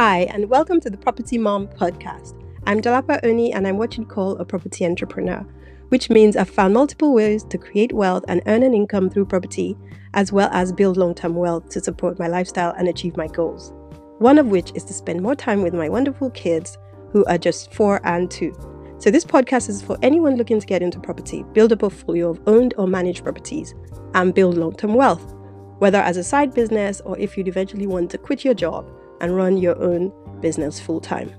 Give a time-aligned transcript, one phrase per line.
[0.00, 2.40] Hi, and welcome to the Property Mom podcast.
[2.68, 5.44] I'm Dolapo Oni, and I'm what you'd call a property entrepreneur,
[5.88, 9.76] which means I've found multiple ways to create wealth and earn an income through property,
[10.14, 13.72] as well as build long term wealth to support my lifestyle and achieve my goals.
[14.18, 16.78] One of which is to spend more time with my wonderful kids,
[17.10, 18.54] who are just four and two.
[19.00, 22.40] So, this podcast is for anyone looking to get into property, build a portfolio of
[22.46, 23.74] owned or managed properties,
[24.14, 25.34] and build long term wealth,
[25.80, 28.88] whether as a side business or if you'd eventually want to quit your job
[29.20, 31.34] and run your own business full time.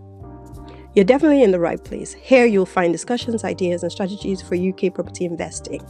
[0.95, 2.13] You're definitely in the right place.
[2.13, 5.81] Here you'll find discussions, ideas, and strategies for UK property investing.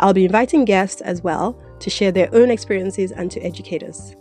[0.00, 4.14] I'll be inviting guests as well to share their own experiences and to educate us.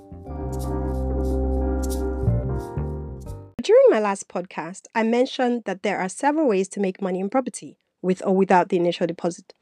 [3.61, 7.29] During my last podcast, I mentioned that there are several ways to make money in
[7.29, 9.53] property, with or without the initial deposit.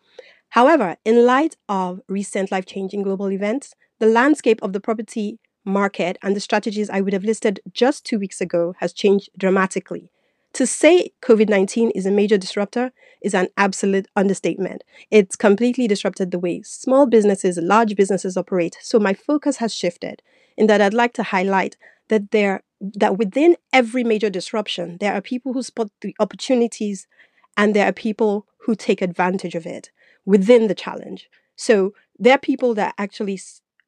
[0.49, 6.17] However, in light of recent life changing global events, the landscape of the property market
[6.23, 10.09] and the strategies I would have listed just two weeks ago has changed dramatically.
[10.53, 14.83] To say COVID 19 is a major disruptor is an absolute understatement.
[15.11, 18.77] It's completely disrupted the way small businesses, large businesses operate.
[18.81, 20.23] So my focus has shifted
[20.55, 25.21] in that I'd like to highlight that there that within every major disruption, there are
[25.21, 27.07] people who spot the opportunities
[27.55, 29.91] and there are people who take advantage of it
[30.25, 31.29] within the challenge.
[31.55, 33.39] So there are people that actually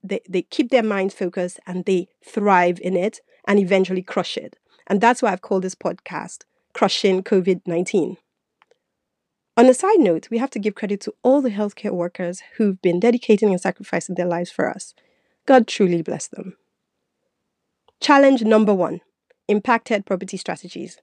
[0.03, 4.57] they, they keep their mind focused and they thrive in it and eventually crush it.
[4.87, 8.17] And that's why I've called this podcast Crushing COVID 19.
[9.57, 12.81] On a side note, we have to give credit to all the healthcare workers who've
[12.81, 14.93] been dedicating and sacrificing their lives for us.
[15.45, 16.55] God truly bless them.
[17.99, 19.01] Challenge number one
[19.49, 20.99] impacted property strategies.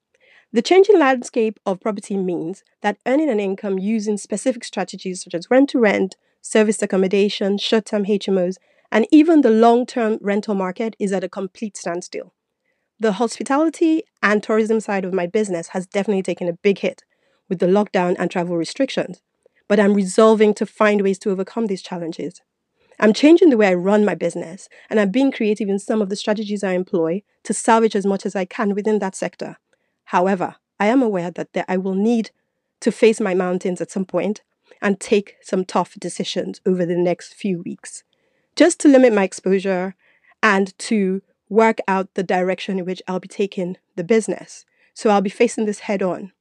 [0.53, 5.51] The changing landscape of property means that earning an income using specific strategies such as
[5.51, 8.57] rent to rent, service accommodation, short term HMOs,
[8.97, 12.33] and even the long term rental market is at a complete standstill.
[12.99, 17.05] The hospitality and tourism side of my business has definitely taken a big hit
[17.47, 19.21] with the lockdown and travel restrictions,
[19.69, 22.41] but I'm resolving to find ways to overcome these challenges.
[22.99, 26.09] I'm changing the way I run my business, and I'm being creative in some of
[26.09, 29.59] the strategies I employ to salvage as much as I can within that sector.
[30.05, 32.31] However, I am aware that I will need
[32.81, 34.41] to face my mountains at some point
[34.81, 38.03] and take some tough decisions over the next few weeks
[38.57, 39.95] just to limit my exposure
[40.43, 44.65] and to work out the direction in which I'll be taking the business.
[44.95, 46.33] So I'll be facing this head on.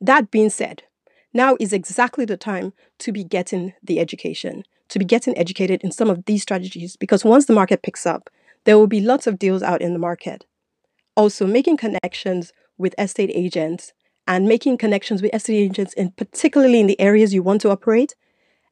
[0.00, 0.84] That being said,
[1.32, 5.90] now is exactly the time to be getting the education, to be getting educated in
[5.90, 8.28] some of these strategies, because once the market picks up,
[8.64, 10.44] there will be lots of deals out in the market.
[11.16, 13.92] Also, making connections with estate agents
[14.26, 18.14] and making connections with estate agents in particularly in the areas you want to operate,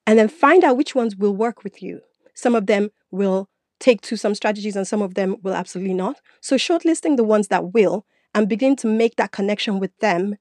[0.07, 2.01] and then find out which ones will work with you.
[2.41, 6.17] Some of them will take to some strategies and some of them will absolutely not.
[6.41, 10.37] So, shortlisting the ones that will and begin to make that connection with them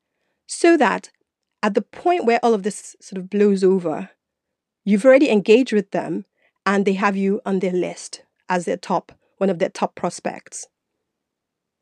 [0.47, 1.09] so that
[1.61, 4.11] at the point where all of this sort of blows over,
[4.85, 6.23] you've already engaged with them
[6.65, 10.67] and they have you on their list as their top, one of their top prospects.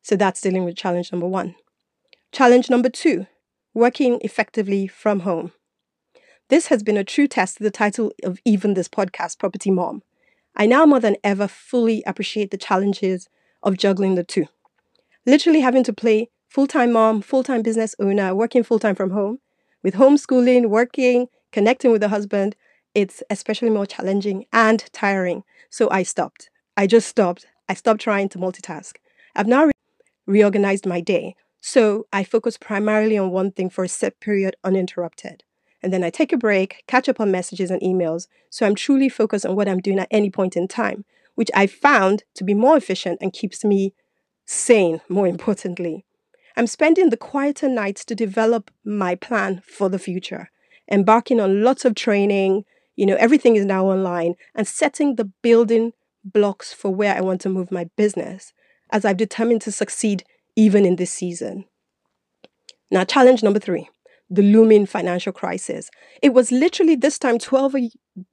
[0.01, 1.53] So, that's dealing with challenge number one.
[2.31, 3.27] Challenge number two
[3.75, 5.51] working effectively from home.
[6.49, 10.01] This has been a true test to the title of even this podcast, Property Mom.
[10.59, 13.29] I now more than ever fully appreciate the challenges
[13.61, 14.47] of juggling the two.
[15.23, 19.11] Literally having to play full time mom, full time business owner, working full time from
[19.11, 19.37] home,
[19.83, 22.55] with homeschooling, working, connecting with the husband,
[22.95, 25.43] it's especially more challenging and tiring.
[25.69, 26.49] So I stopped.
[26.75, 27.45] I just stopped.
[27.69, 28.93] I stopped trying to multitask.
[29.35, 29.71] I've now re-
[30.25, 31.35] reorganized my day.
[31.61, 35.43] So I focus primarily on one thing for a set period uninterrupted
[35.81, 38.27] and then I take a break, catch up on messages and emails.
[38.49, 41.05] So I'm truly focused on what I'm doing at any point in time,
[41.35, 43.93] which I found to be more efficient and keeps me
[44.45, 46.05] sane, more importantly.
[46.55, 50.49] I'm spending the quieter nights to develop my plan for the future,
[50.91, 52.65] embarking on lots of training.
[52.95, 55.93] You know, everything is now online and setting the building
[56.23, 58.53] blocks for where I want to move my business
[58.89, 60.23] as I've determined to succeed
[60.55, 61.65] even in this season.
[62.89, 63.89] Now, challenge number three
[64.29, 65.89] the looming financial crisis.
[66.21, 67.75] It was literally this time 12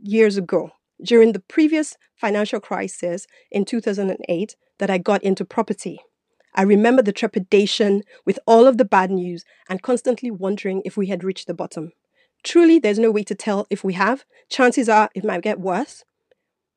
[0.00, 0.70] years ago,
[1.02, 6.00] during the previous financial crisis in 2008, that I got into property.
[6.55, 11.08] I remember the trepidation with all of the bad news and constantly wondering if we
[11.08, 11.93] had reached the bottom.
[12.43, 14.25] Truly, there's no way to tell if we have.
[14.49, 16.05] Chances are it might get worse,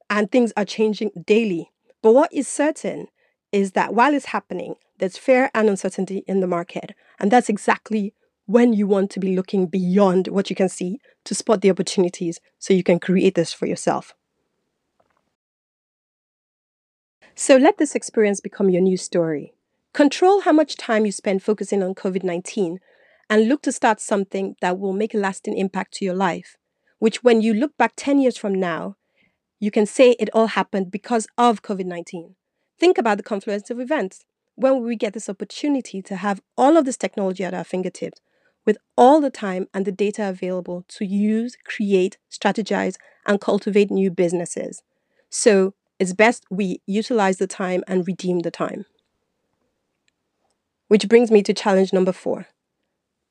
[0.10, 1.72] and things are changing daily.
[2.02, 3.08] But what is certain
[3.52, 6.94] is that while it's happening, there's fear and uncertainty in the market.
[7.20, 8.14] And that's exactly
[8.48, 12.40] when you want to be looking beyond what you can see to spot the opportunities
[12.58, 14.16] so you can create this for yourself.
[17.36, 19.54] So let this experience become your new story.
[19.94, 22.80] Control how much time you spend focusing on COVID 19
[23.30, 26.56] and look to start something that will make a lasting impact to your life,
[27.00, 28.96] which, when you look back 10 years from now,
[29.60, 32.36] you can say it all happened because of COVID 19.
[32.80, 34.24] Think about the confluence of events.
[34.56, 38.22] When will we get this opportunity to have all of this technology at our fingertips
[38.68, 44.12] with all the time and the data available to use, create, strategize, and cultivate new
[44.12, 44.84] businesses?
[45.32, 48.86] So it's best we utilize the time and redeem the time.
[50.88, 52.46] Which brings me to challenge number four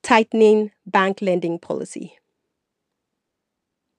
[0.03, 2.17] tightening bank lending policy.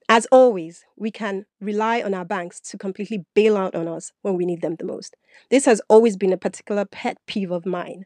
[0.08, 4.36] As always, we can rely on our banks to completely bail out on us when
[4.36, 5.18] we need them the most.
[5.50, 8.06] This has always been a particular pet peeve of mine.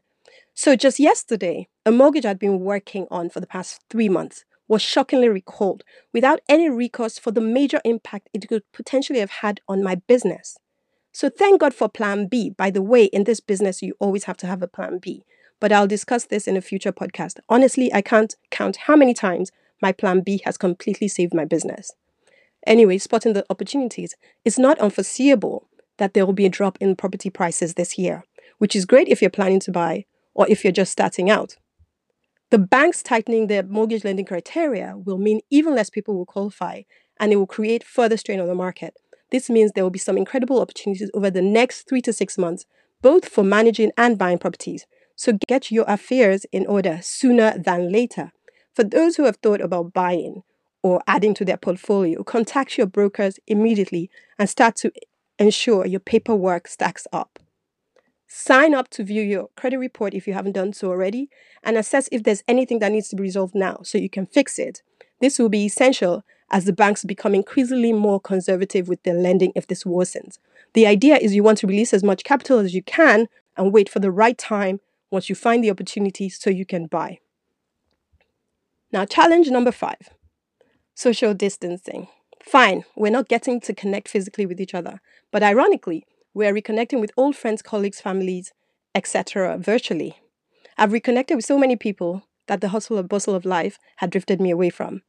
[0.54, 4.82] So, just yesterday, a mortgage I'd been working on for the past three months was
[4.82, 5.82] shockingly recalled
[6.12, 10.58] without any recourse for the major impact it could potentially have had on my business.
[11.12, 12.50] So, thank God for Plan B.
[12.50, 15.24] By the way, in this business, you always have to have a Plan B.
[15.60, 17.38] But I'll discuss this in a future podcast.
[17.48, 21.92] Honestly, I can't count how many times my plan B has completely saved my business.
[22.66, 25.68] Anyway, spotting the opportunities, it's not unforeseeable
[25.98, 28.24] that there will be a drop in property prices this year,
[28.58, 31.56] which is great if you're planning to buy or if you're just starting out.
[32.50, 36.82] The banks tightening their mortgage lending criteria will mean even less people will qualify
[37.18, 38.94] and it will create further strain on the market.
[39.30, 42.66] This means there will be some incredible opportunities over the next three to six months,
[43.00, 44.86] both for managing and buying properties.
[45.16, 48.32] So get your affairs in order sooner than later.
[48.74, 50.42] For those who have thought about buying
[50.82, 54.92] or adding to their portfolio, contact your brokers immediately and start to
[55.38, 57.38] ensure your paperwork stacks up.
[58.34, 61.28] Sign up to view your credit report if you haven't done so already
[61.62, 64.58] and assess if there's anything that needs to be resolved now so you can fix
[64.58, 64.80] it.
[65.20, 69.66] This will be essential as the banks become increasingly more conservative with their lending if
[69.66, 70.38] this worsens.
[70.72, 73.90] The idea is you want to release as much capital as you can and wait
[73.90, 74.80] for the right time
[75.10, 77.18] once you find the opportunity so you can buy.
[78.90, 80.08] Now, challenge number five
[80.94, 82.08] social distancing.
[82.42, 87.12] Fine, we're not getting to connect physically with each other, but ironically, we're reconnecting with
[87.16, 88.52] old friends, colleagues, families,
[88.94, 90.18] etc., virtually.
[90.78, 94.40] I've reconnected with so many people that the hustle and bustle of life had drifted
[94.40, 95.02] me away from.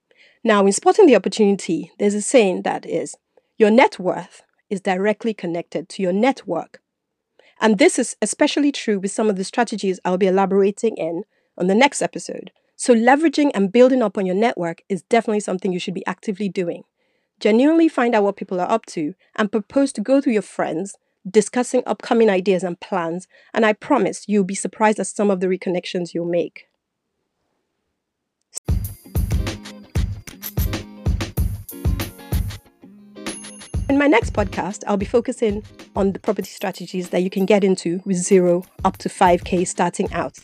[0.44, 3.16] Now, in spotting the opportunity, there's a saying that is
[3.58, 6.81] your net worth is directly connected to your network.
[7.62, 11.24] And this is especially true with some of the strategies I'll be elaborating in
[11.58, 12.52] on the next episode.
[12.75, 16.50] So, leveraging and building up on your network is definitely something you should be actively
[16.50, 16.84] doing.
[17.40, 20.98] Genuinely find out what people are up to and propose to go to your friends,
[21.30, 25.48] discussing upcoming ideas and plans, and I promise you'll be surprised at some of the
[25.48, 26.68] reconnections you'll make.
[33.90, 35.64] In my next podcast, I'll be focusing
[35.96, 40.12] on the property strategies that you can get into with zero up to 5K starting
[40.14, 40.40] out.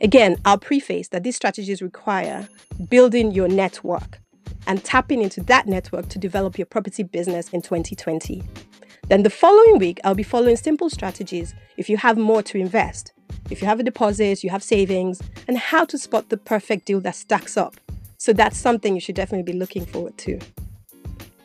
[0.00, 2.48] Again, I'll preface that these strategies require
[2.88, 4.18] building your network
[4.66, 8.42] and tapping into that network to develop your property business in 2020.
[9.10, 13.12] Then the following week, I'll be following simple strategies if you have more to invest,
[13.50, 17.00] if you have a deposit, you have savings, and how to spot the perfect deal
[17.00, 17.74] that stacks up.
[18.18, 20.38] So that's something you should definitely be looking forward to.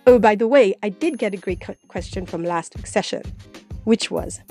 [0.06, 3.24] Oh, by the way, I did get a great question from last week's session,
[3.84, 4.42] which was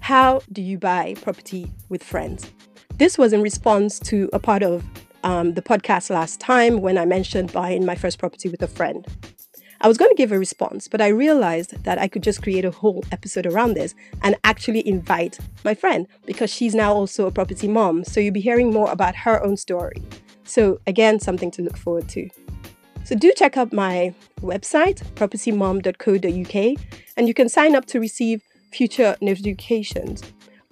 [0.00, 2.50] How do you buy property with friends?
[2.96, 4.84] This was in response to a part of
[5.22, 9.06] um, the podcast last time when I mentioned buying my first property with a friend.
[9.84, 12.64] I was going to give a response, but I realized that I could just create
[12.64, 17.30] a whole episode around this and actually invite my friend because she's now also a
[17.30, 18.02] property mom.
[18.02, 20.02] So you'll be hearing more about her own story.
[20.44, 22.30] So, again, something to look forward to.
[23.04, 26.84] So, do check out my website, propertymom.co.uk,
[27.18, 28.40] and you can sign up to receive
[28.72, 30.22] future notifications.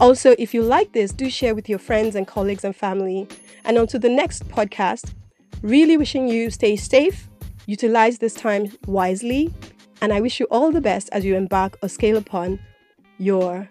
[0.00, 3.28] Also, if you like this, do share with your friends and colleagues and family.
[3.66, 5.12] And on to the next podcast.
[5.60, 7.28] Really wishing you stay safe,
[7.66, 9.52] utilize this time wisely,
[10.00, 12.58] and I wish you all the best as you embark or scale upon
[13.18, 13.68] your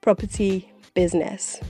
[0.00, 1.60] property business.